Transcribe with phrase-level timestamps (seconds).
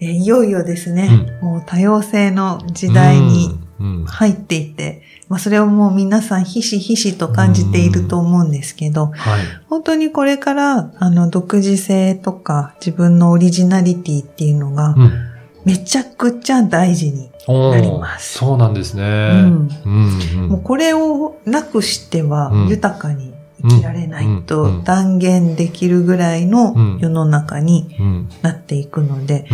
[0.00, 9.42] えーいよいよですね、もう多様性の時代にうん、うん入っていて、まあそれをもう皆さんひしひしと感じていると思うんですけど、はい。
[9.68, 15.12] 本当にこれからあの独自性とか自分のオリジナリティっていうのがうん。
[15.66, 19.02] めちゃくちゃ大事に、なりますそうなんですね。
[19.02, 20.18] うんうん。
[20.36, 26.98] うんもうこれをなくしてはうん豊かに生きられないうんと断言できるぐらいのうん。
[27.00, 28.28] 世の中にうん。
[28.42, 29.46] なっていくので、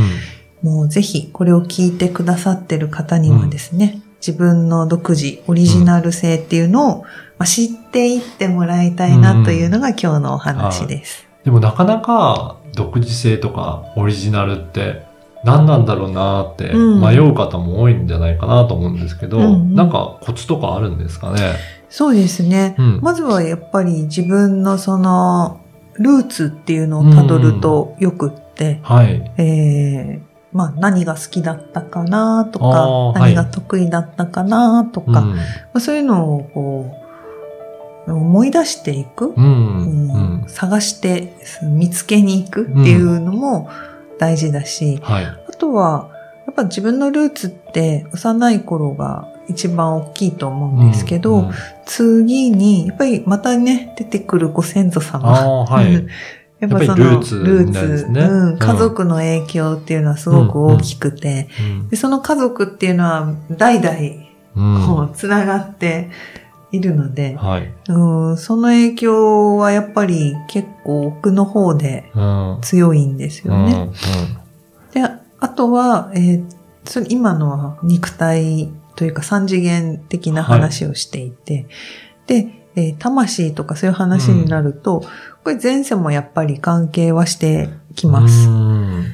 [0.63, 0.71] うん。
[0.71, 7.09] もうぜひこれを聞いてくださってる方にはですね、自分の独自、オリジナル性っていうのを、ま
[7.41, 11.27] あ知っていってもらいたいなというのが今日のお話です。
[11.45, 15.03] でもなかなか独自性とかオリジナルって
[15.45, 17.01] 何なんだろうなーってうん。
[17.01, 19.75] 迷う方も多いんじゃないかなと思うんですけど、うんうん。
[19.75, 21.55] なんかコツとかあるんですかね？
[21.93, 22.75] そうですね。
[22.79, 23.01] うん。
[23.03, 25.61] まずはやっぱり自分のその
[25.99, 29.31] ルーツっていうのをたどるとよくって、はい。
[29.37, 35.39] えーまあ何が好きだったかなとか、何が得意だったかなとか、まうん。
[35.73, 36.95] あ、そういうのをこ
[38.07, 39.33] う思い出していく。
[39.35, 39.45] うん。
[39.45, 40.45] ううんん。
[40.49, 43.71] 探して見つけに行くっていうのも
[44.19, 45.25] 大事だし、はい。
[45.25, 46.11] あとは、
[46.47, 51.55] やっぱ自分のルーツって幼い頃が一番大きいと思うんですけど、うんうん
[51.85, 55.65] 次に、やっぱりまたね、出てくるご先祖様。
[55.65, 55.95] はい。
[55.95, 56.09] うん
[56.61, 63.99] やっぱそやっぱりルのーツルーツ、ねうん、うん家族の影響っていうのはすごく大きくて、うんでその家族っていうのは代々
[64.55, 66.09] うんこう繋がって
[66.71, 67.75] いるので、はい。
[67.89, 72.59] うん、その影響はやっぱり結構奥の方でうん。
[72.63, 73.91] 強いんですよね。
[74.93, 76.63] で、あとは、えー
[77.09, 81.67] 今のは肉体というか三次元的な話をしていて、
[82.27, 85.05] で、えー魂とかそういう話になると、
[85.45, 88.13] これ前世もやっぱり関係はしてきうん。
[88.13, 88.49] ます。
[88.49, 89.05] うん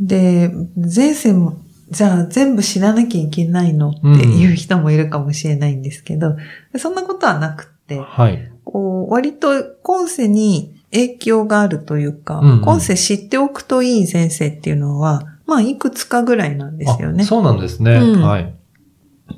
[0.00, 1.56] で、前世も、
[1.90, 3.90] じゃあ全部知らなきゃいけないの？
[3.90, 6.36] っていう人もいるかもしれないんですけど、
[6.76, 8.50] そんなことはなくって、はい。
[8.64, 17.26] こう、割と今世に影響があるというか、うんうん今世知っておくといい前世っていうのは、まあ、いくつかぐらいなんですよねあ。
[17.26, 17.92] そうなんですね。
[17.94, 18.52] うんはい。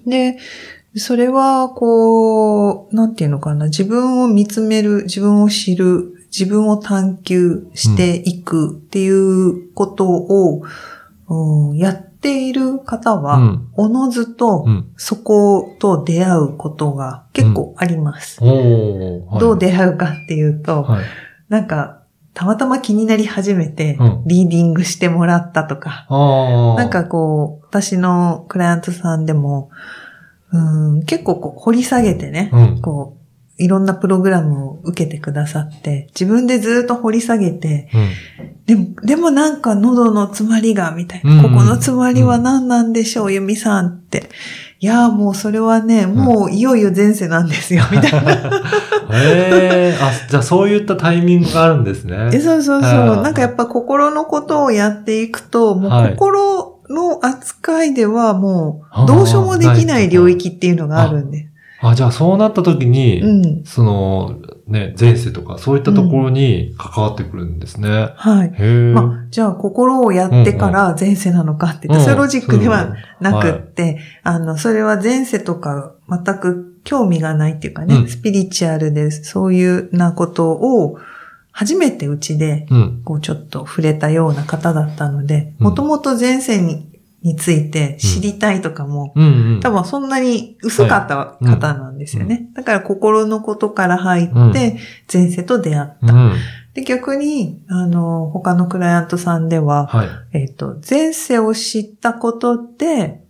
[0.07, 0.39] で、
[0.97, 10.63] それは、こう、なんていうのかな、自分を見つめる、自分を知る、自分を探求していくっていうことを、
[11.29, 13.69] うんやっている方は、うん。
[13.75, 14.93] おのずとうん。
[14.97, 18.39] そこと出会うことが結構あります。
[18.43, 19.25] おー。
[19.27, 21.05] はいどう出会うかっていうと、はい。
[21.49, 21.96] なんか、
[22.37, 26.77] たまたま気になり始めてうん、リーディングしてもらったとか、ああ。
[26.77, 29.71] なんかこう、私のクライアントさんでも、
[30.53, 32.83] うん、結構こう掘り下げてね、うん。
[32.83, 33.17] こ
[33.59, 38.65] う、いろんなプログラムを受けてくださって、自分でずっと掘り下げて、うん。
[38.67, 44.29] でも、でもなんか喉の詰まりが、みたいな、うんここの詰まりは何なんでしょう、ゆみさんって。
[44.79, 48.63] いやーもうそれはね、もういよいよ前世なんですよ、みたいな。
[49.13, 49.99] へえ。
[50.01, 52.31] あ、じゃあそういったタイミングがあるんですね。
[52.33, 53.23] えそうそうそう。
[53.23, 61.49] なんかやっぱ心のことをやっていくと、もはいう心の扱いではもうどうしようもできない領域っていうのがあるんで。
[61.81, 63.65] あ、じゃあそうなった時に、うん。
[63.65, 68.13] その、ね、前世とかそういったところに関わってくるんですね。
[68.17, 68.49] はい。
[68.49, 68.93] へえ。
[68.93, 80.99] まあ、じゃあ心をやってから前世なのかって言ったら、うんそういうロジックではなくっはいて、あの、それは前世とか全く興味がないっていうかね、うんスピリチュアルでそういうなことを
[81.51, 83.03] 初めてうちでうん。
[83.05, 89.13] こうちょっと触れたような方だったので、うんもともと前世にについて知りたいとかも。
[89.61, 92.51] 多分そんなに薄かった方なんですよね。
[92.55, 94.79] だから心のことから入って、
[95.13, 96.13] 前世と出会った。
[96.13, 96.33] うん。
[96.75, 100.09] で、逆に、あの、他のクライアントさんでは、はい。
[100.35, 103.26] えっ、と、前世を知ったことで、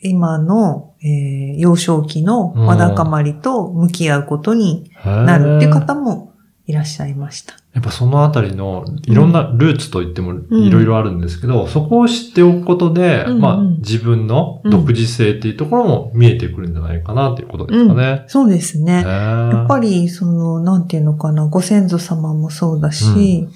[0.00, 6.32] 今の、えー幼少期のわだかまりと向き合うことになるっていう方も
[6.66, 7.54] いらっしゃいました。
[7.72, 13.40] やっぱそのあたりのいろんなルーツといってもいろいろあるんですけど、そこを知っておくことで、うんうん。
[13.40, 18.24] まあ自分の独自性っていうところも見えてくるんじゃないかなっていうことですかね。
[18.26, 19.02] そうですね。
[19.02, 23.48] ややっぱり、その、なんていうのかな、ご先祖様もそうだし、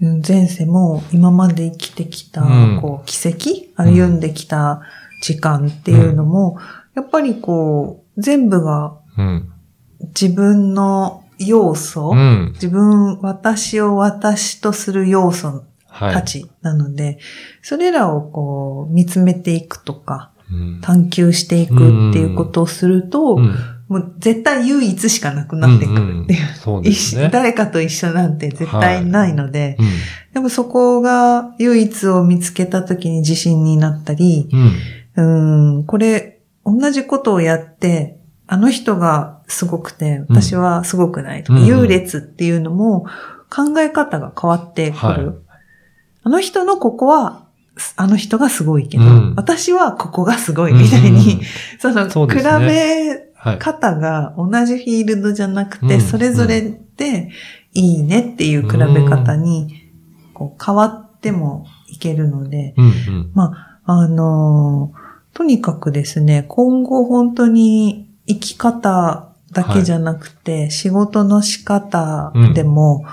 [0.00, 2.78] うん前世も今まで生きてきた、うん。
[2.80, 4.80] こう、奇跡歩んできた
[5.20, 6.58] 時間っていうのも、
[6.94, 9.52] やっぱりこう、全部がうん。
[10.20, 12.52] 自分の要素、うん。
[12.54, 16.14] 自分、私を私とする要素はい。
[16.14, 17.18] たちなので、
[17.62, 21.76] それらをこう見つめていくとか、うん探求していくっ
[22.12, 23.54] ていうことをすると、うん
[23.88, 26.42] もう絶対唯一しかなくなってくるっていう。
[26.42, 27.30] んんそうですね。
[27.32, 29.86] 誰かと一緒なんて絶対ないので、うん。
[30.34, 34.50] でもそこが唯一を見つけた時に自信になったり、
[35.22, 35.84] うん。
[35.84, 41.66] これ、同じことをやって、あの人がすごくて、私はすごくないとか、うん。
[41.66, 43.06] 優劣っていうのも
[43.50, 44.98] 考え方が変わってくる。
[45.00, 45.18] はい。
[46.22, 47.46] あの人のここは、
[47.96, 49.34] あの人がすごいけど、うん。
[49.36, 51.42] 私はここがすごいみたいに、うん。
[51.80, 52.66] その、比そうですね。
[52.66, 53.58] べはい。
[53.58, 56.00] 方が同じフィールドじゃなくて、うん。
[56.00, 56.62] それぞれ
[56.96, 57.30] で
[57.72, 59.90] いいねっていう比べ方に、
[60.32, 62.86] こう変わってもいけるので、うん。
[62.86, 63.30] うん。
[63.34, 65.07] まあ、あのー
[65.38, 73.04] とにかくですね、今後本当に生き方だけじゃなくて、仕事の仕方でも、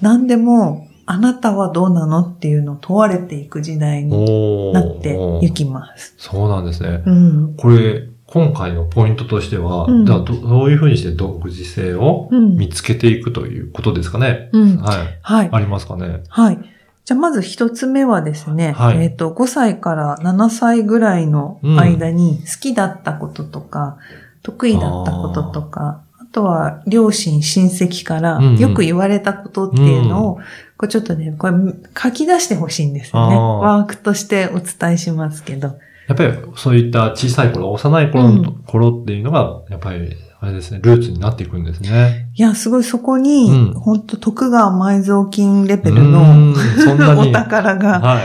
[0.00, 6.14] 何でも、あなたはどうなのっていうのを問われていく時代になっていきます。
[6.16, 7.02] そうなんですね。
[7.04, 7.54] うん。
[7.56, 12.56] これ、今回のポイントとしては、うんじゃあどどういうふうにして独自性をうん。
[12.56, 14.48] 見つけていくということですかね。
[14.52, 14.76] うん。
[14.76, 15.18] はい。
[15.22, 15.48] はい。
[15.50, 16.22] ありますかね。
[16.28, 16.73] はい。
[17.04, 19.04] じゃあまず一つ目はですね、はい。
[19.04, 23.98] えっ、と、5歳から7歳ぐらいの間に好きだったこととか、
[24.42, 28.58] 得意だったこととか、あとは両親、親戚からうんうん。
[28.58, 30.34] よく言われたことっていうのを、
[30.78, 31.54] これちょっとね、これ
[31.96, 33.36] 書き出してほしいんですよね。
[33.36, 35.78] ワークとしてお伝えしますけど。
[36.08, 38.62] やっぱりそういった小さい頃、幼い頃の、うん。
[38.66, 42.30] 頃っていうのが、やっぱり、あれですね、ルーツになっていくんですね。
[42.34, 46.52] いや、すごいそこに、うん本当徳川埋蔵金レベルうの。
[47.18, 48.22] お宝がはい。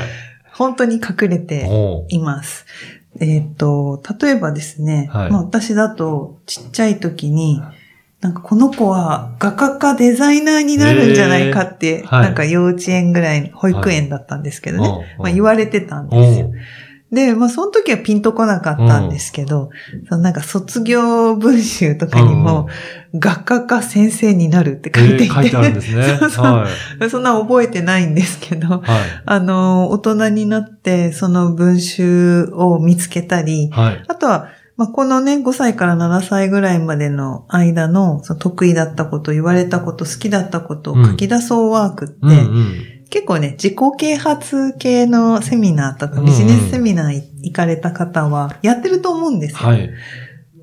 [0.51, 1.69] 本当に隠れて
[2.09, 2.65] います。
[3.21, 7.61] えっ、と、例えばですね、はいまあ、私だとちっちゃい時に、
[8.19, 16.51] なんかこの子は画家かデザイナーになるんじゃないかって、ーはいなんか幼稚園ぐらい、保育園だったんですけどね、はいまあ、言われてたんですよ。
[17.11, 19.71] で、まあその時はピンとこなかったんですけど、
[20.07, 22.69] そのなんか卒業文集とかにも、
[23.15, 26.03] 画家か先生になるって書いていて、えー書いてあるんですね。
[26.19, 26.67] そうそうは
[27.01, 27.09] い。
[27.09, 28.81] そんな覚えてないんですけど、はい。
[29.25, 34.03] あの、大人になって、その文集を見つけたり、はい。
[34.07, 42.73] あとは、まあ、このね、5歳から7歳ぐらいまでの間の、その得意だったこと、言われたこと、好きだったことを書き出そうワークって、うんうん。
[43.09, 49.69] 結構ね、自己啓発系のセミナーとかうんビジネスセミナー行かれた方はやってると思うんですよ。
[49.69, 49.89] はい。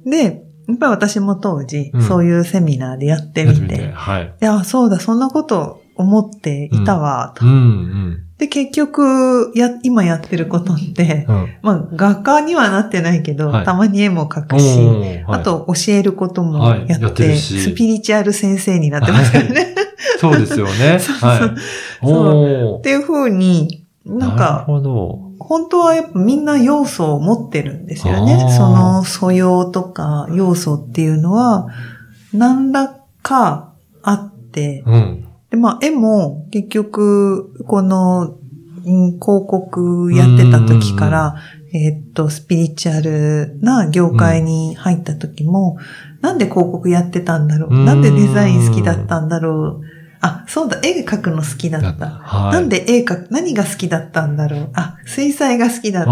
[0.04, 4.34] で、やっぱり私も当時、うんそういうセミナーでやってみて、てはい。
[4.40, 8.22] いや、そうだ、そんなこと思っていたわ、とうんうん。
[8.38, 11.48] で、結局、や、今やってることって、うん。
[11.62, 19.74] まあ、画家にはなってないけど、はいたまに絵も描くおし、ーはいあと教えることもはいやって,、やってスピリチュアル先生になってますからね。
[20.20, 20.98] そうですよね。
[21.00, 21.40] そうそうはい。
[22.02, 24.64] おーっていう風に、なんか。
[25.38, 28.52] 本当はやっぱみんな要素を持ってるんですよね。
[28.56, 31.68] その素養とか要素っていうのは、
[32.32, 33.72] 何らか
[34.02, 35.24] あって、うん。
[35.50, 38.36] で、まあ、絵も結局、この、うん
[38.86, 41.34] 広告やってた時から、
[41.74, 45.76] えーっと、スピリチュアルな業界に入った時も、
[46.20, 47.74] なんで広告やってたんだろう。
[47.74, 47.84] うん。
[47.84, 49.96] なんでデザイン好きだったんだろう。
[50.20, 52.06] あ、そうだ、絵描くの好きだった。
[52.06, 52.52] はい。
[52.52, 54.70] なんで絵描く、何が好きだったんだろう。
[54.74, 56.10] あ、水彩が好きだった。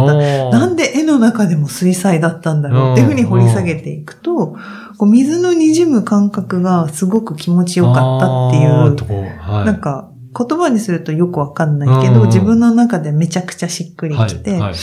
[0.51, 4.57] なんで絵の中でも水彩だったんだろうっていうふうに掘り下げていくと、
[4.99, 9.67] こう水の滲む感覚がすごく気持ちよかったっていうはい。
[9.67, 12.27] なんか、言葉にするとよくわかんないけど、うん。
[12.27, 14.75] 自分の中でめちゃくちゃしっくりきて、はいはい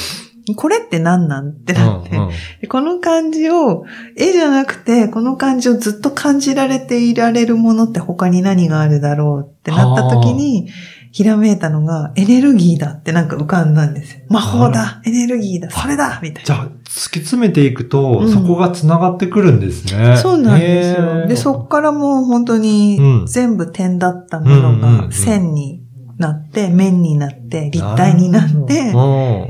[0.55, 2.31] これって何なんってなって、うんうん
[2.61, 10.69] でこの感じを、絵じゃなくて、この感じをずっと感じられていられるものって他に何があるだろうってなった時に、
[11.11, 14.21] ひらめいたのが、エネルギーだってなんか浮かんだんですよ。
[14.29, 20.01] 魔法だエネルギーだそれだみたいじゃあ、突き詰めていくと、うんそこが繋がってくるんですね。
[20.01, 20.17] な。
[20.17, 21.09] そうなんですへよ。
[21.25, 25.80] ーで、そっからもう本当うにん全部点だったものがん線に
[26.21, 28.99] なって、面になって、立体になって、う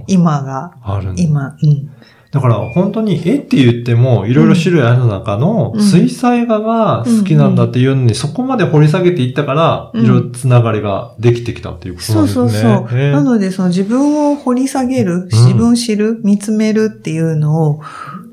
[0.01, 0.03] ん。
[0.07, 0.73] 今が、
[1.15, 1.91] 今、うん。
[2.31, 5.81] だから本当に絵って言ってもいろいろ種類ある中のうん。
[5.81, 10.05] 水彩画が好きなんだっていうのにそこまで掘り下げていったからうん。
[10.05, 12.73] いろいろつながりができてきたっていうことなそうんですね。
[12.73, 12.99] そうそう。
[12.99, 17.81] へーなので、その自分を掘り下げる、自分を知る、見つめるっていうのを、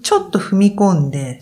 [0.04, 1.40] ちょっと踏み込んで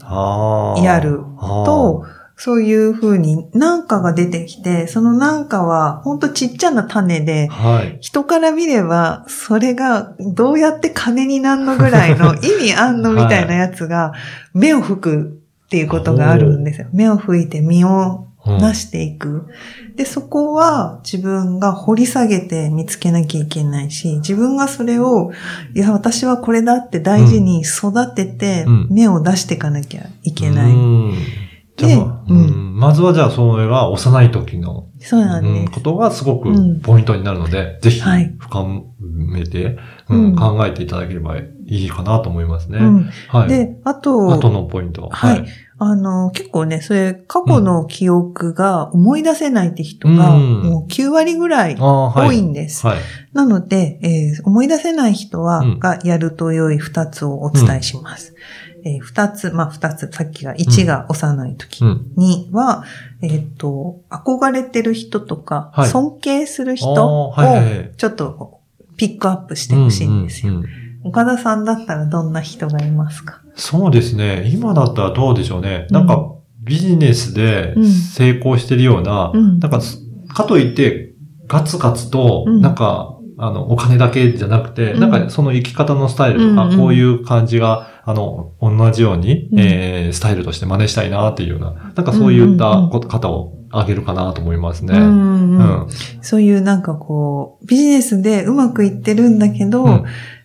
[0.83, 2.07] やると、
[2.39, 7.99] そういう風になんかが出てきて、そのなんかはほんとちっちゃな種で、はい。
[8.03, 14.13] 人から見れば、それがどうやって金になんのぐらいの 意味あんのみたいなやつが、
[14.53, 16.89] 目を吹くっていうことがあるんですよ。
[16.93, 19.47] 目を吹いて身をうん出していく。
[19.97, 25.33] で、そこは自分が掘り下げて見つけなきゃいけないし、自分がそれを、
[25.75, 30.73] いや、私はこれだって大事に育ててうん、目を出していかなきゃいけない。
[30.73, 31.15] うん
[31.77, 35.73] じゃあ、まあでううんんまずはじゃあ、それが幼い時の、そうなんうんです。
[35.73, 38.65] ことがすごくうんポイントになるので、ぜひはい深
[39.01, 42.79] めて、うんうん考えていただければいいかなと思いますね。
[42.79, 43.49] うんはい。
[43.49, 45.11] で、あと、あとのポイントは？
[45.11, 45.45] はい
[45.79, 51.77] あの、結構ね、それ、過去の記憶が思い出せないって人が、うんもう9割ぐらい。
[51.79, 52.87] 多いんです。
[52.87, 52.99] はい。
[53.35, 58.35] なので、えー思い出せない人は、うんがやると良い2つをお伝えします。
[58.87, 62.07] え2つ、まあ2つ、さっきが1が幼い時、うん。
[62.17, 62.85] 2は、
[63.21, 65.89] えっ、と、憧れてる人とか、はい。
[65.89, 67.35] 尊敬する人あを、
[67.97, 68.61] ちょっと
[68.97, 70.53] ピックアップしてほしいんですよ。
[70.53, 71.09] うんうんうん。
[71.09, 73.41] 岡田さんだったらどんな人がいますか？
[73.57, 74.49] そうですね。
[74.53, 75.89] 今だったらどうでしょうね。
[75.91, 77.85] なんか、ビジネスでうん。
[77.87, 79.59] 成功してるような、うん。
[79.59, 79.81] なんか、
[80.29, 81.15] かといって、
[81.49, 82.61] ガツガツと、うん。
[82.61, 85.01] なんか、あの、お金だけじゃなくて、うん。
[85.01, 86.79] なんかその生き方のスタイルとか、うんうん。
[86.79, 94.97] こういう感じが、あの、同じように、うんえースタイルとして真似したいなっていうような、なんかそういったこと方をあげるかなと思いますね。
[94.97, 95.89] うんううんん。
[96.23, 100.05] そういうなんかこう、ビジネスでうまくいってるんだけど、うん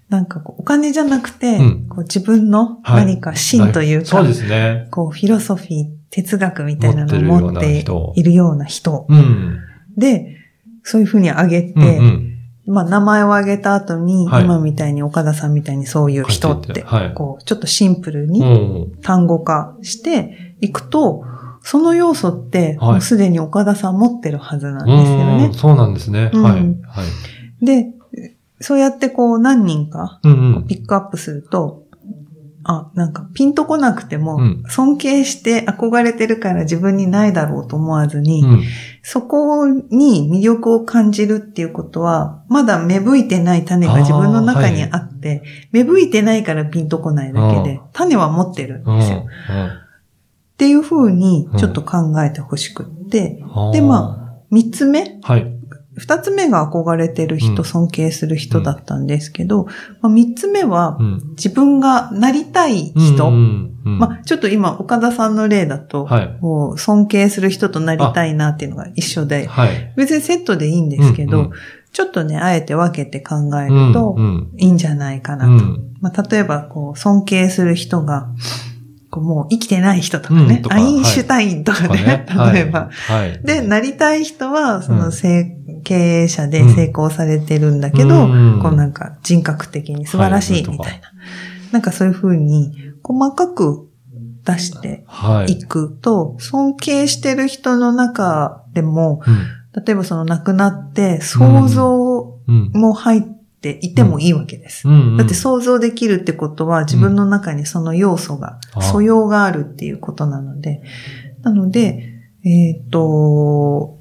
[0.10, 4.88] なんかこうお金じゃなくて、うんこう自分のはい何か芯というか、そうですね。
[4.91, 7.82] こうフィロソフィー、哲学みたいなのを持って
[8.15, 9.60] いるような人うん。
[9.96, 10.36] で、
[10.84, 12.31] そういうふうに挙げて、うんうん。
[12.65, 18.91] まあ名前を挙げた後に、はい今みたいに岡田さんみたいにそういう人って書いてはい、こうちょっとシンプルうにん。
[19.01, 21.24] 単語化していくと、
[21.63, 25.53] その要素って、はいもうすでに岡田さん持ってるはずなんうですよねん。。
[25.53, 26.30] そうなんですね。
[26.34, 26.53] うんはい。
[26.53, 27.65] はい。
[27.65, 27.88] で、
[28.60, 30.68] そうやってこう何人かうんうん。
[30.68, 31.81] ピックアップすると、
[32.63, 38.63] あ、なんかピンとこなくても、うん尊敬して憧れてるから自分にないだろうと思わずに、うん。
[39.01, 49.00] そこに魅力を感じるっていうことは、まだ芽吹いてない種が自分の中にあって、芽吹いてないからピンとこないだけでう、種は持ってるんうん。
[49.00, 49.25] ですよ。
[50.53, 54.18] っていうふうにちょっと考えてほしくって、うんでま
[54.51, 55.34] 三つ目あ。
[55.34, 55.61] はい。
[55.98, 59.65] 二つ目が憧れてる人、うん尊敬する人だったんですけど、
[60.01, 61.21] まあ、三つ目はうん。
[61.31, 63.31] 自分がなりたい人。
[63.83, 66.07] まあ、ちょっと今、岡田さんの例だと、
[66.41, 69.93] う尊敬する人となりたいなっていうのが一緒で、はい。
[69.98, 71.51] 別にセットでいいんですけど、
[71.91, 75.51] ちょっとね、あえて分けて考えうんるとうんいいんじゃないかなと。
[75.51, 75.95] うん。
[76.00, 78.29] まあ、例えば、こう、尊敬する人が、
[79.20, 82.89] もう生きてない人とかね、うんとかアインシュタインとかね、はい 例えば。
[82.91, 83.41] はい。
[83.44, 91.12] で、なりたい人は、その、うん成経営者で成功されてるんだけど、うんこうなんか人格的に素晴らしいみたいな。
[91.72, 92.72] なんかそういうふうに、
[93.03, 93.89] 細かく
[94.46, 95.53] 出してはい。
[95.53, 99.38] いくと、尊敬してる人の中でも、うん
[99.74, 102.72] 例えばその亡くなって想像うん。
[102.74, 104.88] も入っていてもいいわけです。
[104.88, 105.18] うん。
[105.18, 110.82] だって想像できるってことは自分の中にその要素が、あ素養があるっていうことなので、
[111.44, 112.08] なので、
[112.44, 114.00] えっ、と、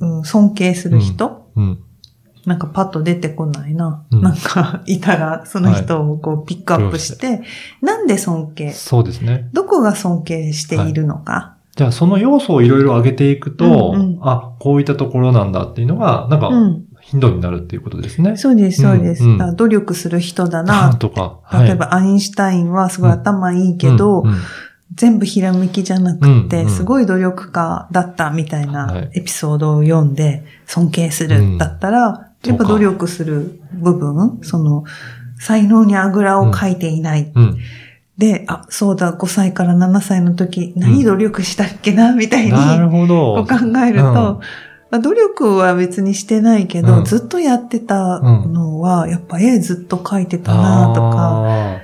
[0.00, 1.82] ううん尊敬する人、うん。
[2.46, 4.06] なんかパッと出てこないな。
[4.10, 4.22] うん。
[4.22, 7.42] なんかいたらその人をこうピックアップして、
[7.82, 8.72] なんで尊敬？
[8.72, 9.50] そうですね。
[9.52, 14.18] どこが尊敬しているのか、じゃあ、その要素をいろいろ上げていくと、うんうん。
[14.22, 18.36] あ、こういったところなんだっていうのが、なんか、うん頻度になるっていうことですね。
[18.36, 19.24] そうです、そうです。
[19.24, 20.94] うん努力する人だな。
[20.94, 21.40] とか。
[21.62, 24.36] 例えば、アインシュタインはすごい頭いいけど、うんうん
[24.94, 34.84] 全部ひらめきじゃなくて、すごい努力家だったみたいなエピソードを読んで尊敬するだったら、やっぱ努力する部分、その、
[35.38, 37.32] 才能にあぐらをかいていない。
[38.16, 43.42] で、あ、そうだ、5歳から7歳の時、何努力したっけな、みたいに、なるほど。
[43.42, 44.40] う考えると、
[44.90, 51.80] 努力は別にしてないけど、うんずっとやってたのは、やっぱ絵ずっと描いてたなとか、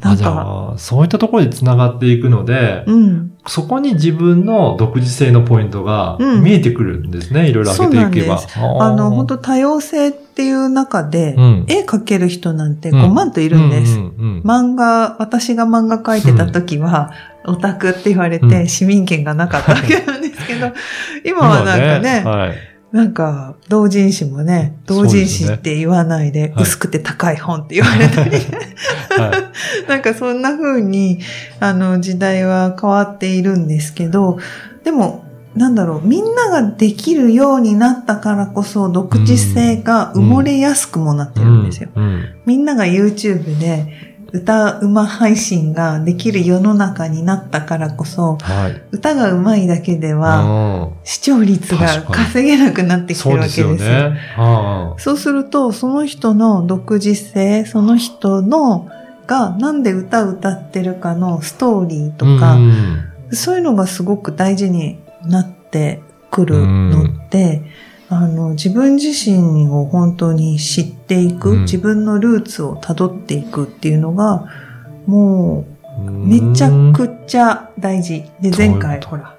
[0.00, 3.32] なんか、そういったところで繋がっていくので、うん。
[3.46, 7.48] そこに自分の独自性のポイントがうん見えてくるんですね。
[7.48, 8.40] いろいろ上げていけば。
[8.80, 11.64] あの、本当多様性っていう中で、うん。
[11.66, 13.98] 絵描ける人なんて5万といるんです。
[14.44, 17.10] 漫画、私が漫画描いてた時は、
[17.46, 18.68] オタクって言われうてん。
[18.68, 20.72] 市民権がなかったわけなんですけど、
[21.24, 22.56] 今はなんかね、今はい。
[22.92, 26.62] なんか、同人誌もね、同人誌って言わないで、はい。
[26.64, 28.36] 薄くて高い本って言われたり、
[29.16, 29.56] はい。
[29.88, 31.20] なんかそんな風に、
[31.60, 34.38] あの、時代は変わっているんですけど、
[34.84, 35.25] でも、
[35.56, 41.88] なんだろう、みんなができるようになったからこそ、独自性が埋もれやすくもなってるんですよ。
[41.94, 42.04] うん。
[42.04, 48.82] うんみんなが YouTube で歌うま配信ができる世の中になったからこそ、はい。
[48.92, 53.68] 歌がうまいだけではうん視聴率が稼げなくなってきてるわけですすよ。
[53.70, 54.20] よね。
[54.36, 58.88] あそうすると、その人の独自性、その人の
[59.26, 67.62] がなんで歌を歌ってるかのストーリーとあか、うんそういうのがすごく大事になってくるのって、
[68.08, 71.60] あの、自分自身を本当に知っていく、うん。
[71.62, 74.46] 自分のルーツを辿っていくっていうのが、
[75.06, 75.64] も
[75.98, 78.24] う、めちゃくちゃ大事。
[78.40, 79.34] で、前回、ほら、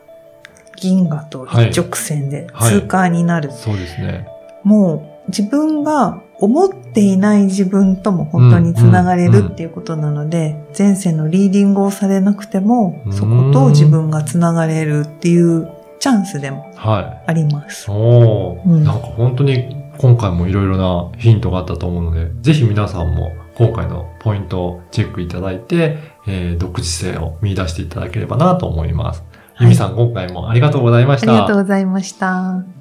[0.75, 2.73] 銀河と一直線ではい。
[2.73, 3.51] 通過になる。
[3.51, 4.27] そうですね。
[4.63, 13.13] もう、自分が思っていない自分とも本当につながれるっていうことなので、前世のリーディングをされなくてもう、ん。
[13.13, 17.23] そこと自分がつながれるっていうチャンスでもはい。
[17.29, 17.89] あります。
[17.89, 29.23] おーうんなんか本当に今回もいろいろなヒントがあったと思うので、ぜひ皆さんも今回のポイントをチェックいただいて、えー独自性を見出していただければなと思います。
[29.59, 31.31] いゆみさん、今回もありがとうございました。
[31.31, 32.76] ありがとうございました。